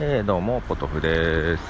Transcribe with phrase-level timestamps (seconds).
[0.00, 1.60] えー、どうも、ポトフです。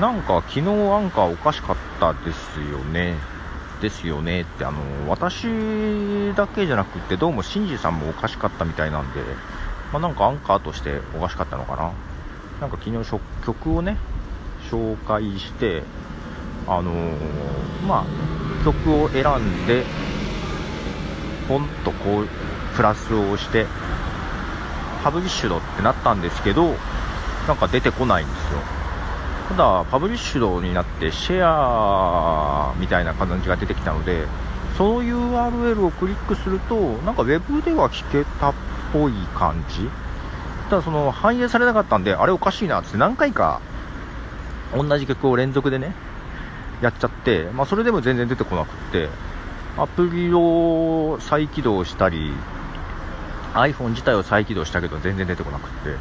[0.00, 3.14] なんか、昨日アンカーおかしかったですよね。
[3.80, 5.44] ですよねって、あの、私
[6.34, 9.20] だけじゃなくて、どうも、シンジさんもおかしかったみたいなんで、
[9.92, 11.92] まあ、なんかアンカーとしておかしかったのかな。
[12.60, 13.96] なんか昨日曲をね、
[14.68, 15.84] 紹介して、
[16.66, 17.16] あのー
[17.86, 19.84] まあ、曲を選んで、
[21.46, 22.28] ポンとこう、
[22.74, 23.66] プラスを押して、
[25.04, 26.74] パブリッシュドってなったんですけど、
[27.46, 28.58] なんか出てこないんですよ。
[29.48, 34.26] ただ、パブリッシュドになってシェアみたいな感じが出てきたので、
[34.78, 36.74] その URL をクリックすると、
[37.04, 38.54] なんかウェブでは聞けたっ
[38.92, 39.88] ぽい感じ。
[40.70, 43.60] ただその反映されなかったんで、あれおかしいなって何回か
[44.74, 45.94] 同じ曲を連続でね、
[46.80, 49.08] やっちゃって、まあそれでも全然出てこなくって、
[49.76, 52.32] アプリを再起動したり、
[53.52, 55.96] iPhone 自体を再起動したけど全然出てこなくって、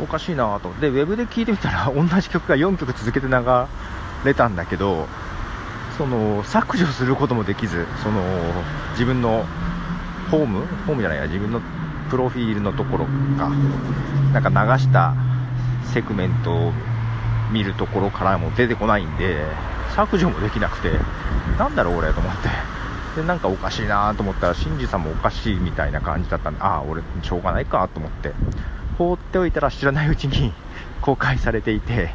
[0.00, 0.72] おかしいなと。
[0.80, 3.66] で、ウェブで聞いてみたら 同じ曲が4曲続けて流
[4.24, 5.06] れたんだけど、
[5.98, 8.22] その、削除することもできず、その、
[8.92, 9.44] 自分の
[10.30, 11.60] ホームホームじゃないや、自分の
[12.10, 13.06] プロフィールのところ
[13.38, 13.50] か、
[14.32, 15.14] なんか流した
[15.84, 16.72] セグメントを
[17.50, 19.44] 見るところからも出てこないんで、
[19.94, 20.90] 削除もできなくて、
[21.58, 22.48] なんだろう俺と思って。
[23.20, 28.32] で、なんかおかしいなと思ったら、シンジさんもおかしいみたいな感じだったんで、ああ、俺、しょうがないかと思って、
[28.98, 30.52] 放っておいたら知らないうちに
[31.00, 32.14] 公開されていて、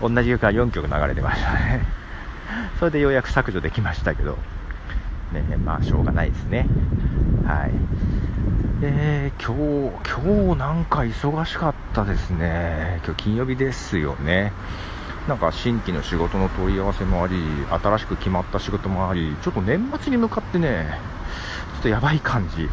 [0.00, 1.86] 同じ曲が4曲流れてましたね。
[2.78, 4.38] それでようやく削除できましたけど、
[5.32, 6.66] ね、まあ、しょうがないですね。
[7.46, 7.70] はい。
[8.82, 13.00] えー、今日、今日なんか忙しかったですね。
[13.04, 14.52] 今日金曜日ですよね。
[15.28, 17.36] なんか新規の仕事の問い合わせもあり、
[17.68, 20.86] 新しく決まった仕事もあり、ちょっと年末に向かってね、
[21.74, 22.68] ちょっとやばい感じ。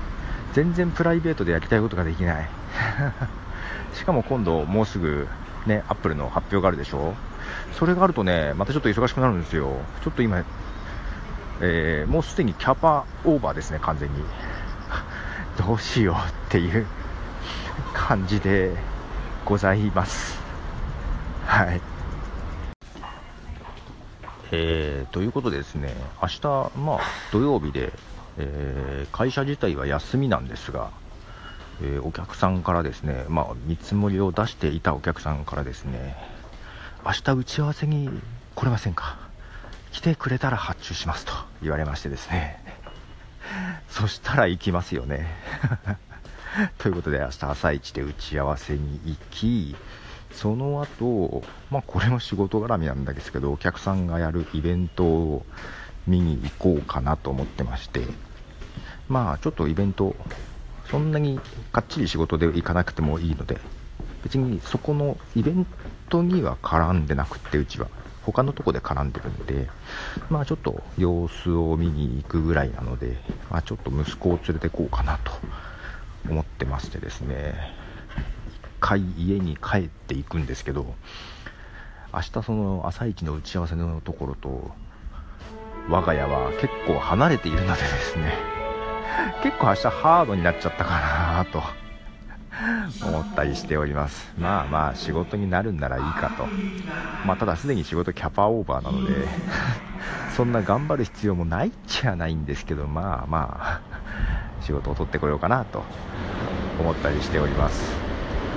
[0.53, 2.49] 全然プライベートでやりたいことができない。
[3.93, 5.27] しかも今度もうすぐ
[5.65, 7.13] ね、アップルの発表があるでしょ？
[7.73, 9.71] それがあるとね、またちょっと忙しくなるんですよ。
[10.03, 10.43] ちょっと今、
[11.61, 14.15] えーもうすでにキャパオーバーですね、完全に。
[15.57, 16.85] どうしようっていう
[17.93, 18.75] 感じで
[19.45, 20.39] ございます。
[21.45, 21.81] はい。
[24.51, 26.41] えーということでですね、明日、
[26.75, 26.99] まあ、
[27.31, 27.91] 土曜日で、
[28.37, 30.89] えー会社自体は休みなんですが、
[31.81, 36.15] えーお客さんからですね、まあ、見積もりを出していたお客さんからですね、
[37.05, 38.09] 明日打ち合わせに
[38.55, 39.17] 来れませんか？
[39.91, 42.59] 来てくれたら発注しますと言われましてですね、
[43.89, 45.27] そしたら行きますよね。
[46.79, 49.75] ということで、明日朝一で打ち合わせに行き、
[50.31, 55.45] その後、まあこれも仕事絡みなんですけど、お客さんがやるイベントを
[56.07, 58.05] 見に行こうかなと思ってまして、
[59.09, 60.15] まあちょっとイベント、
[60.93, 61.39] そんなに
[61.71, 63.57] かっちり仕事で行かなくてもいいので、
[64.23, 65.65] 別にそこのイベン
[66.07, 67.87] トには絡んでなくって、うちは。
[68.21, 69.69] 他のとこで絡んでるんで、
[70.29, 73.17] まあちょっと様子を見に行くぐらいなので、
[73.49, 75.31] まあちょっと息子を連れて行こうかなと
[76.29, 77.55] 思ってましてですね、
[78.45, 80.93] 一回家に帰っていくんですけど、
[82.13, 84.69] 明日その朝一の打ち合わせのところと、
[85.89, 88.62] 我が家は結構離れているのでですね、
[89.43, 91.63] 結構明日ハードになっちゃったかなと
[93.05, 94.31] 思ったりしております。
[94.37, 96.45] まあまあ仕事になるんならいいかと。
[97.25, 99.27] まあただすでに仕事キャパオーバーなので、
[100.35, 103.81] そんな頑張る必要もないっちゃないんですけど、まあまあ、
[104.61, 105.83] 仕事を取ってこようかなと
[106.79, 107.93] 思ったりしております。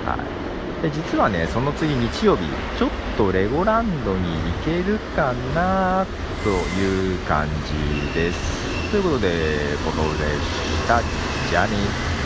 [0.05, 0.47] はい。
[0.81, 2.43] で、実はね、その次日曜日、
[2.77, 6.05] ちょっとレゴランドに行けるかな
[6.43, 8.66] という感じです。
[8.89, 11.03] ということで、ポトフでした。
[11.49, 12.16] じゃあね。